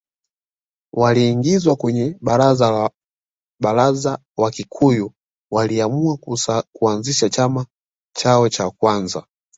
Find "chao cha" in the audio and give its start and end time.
8.15-8.69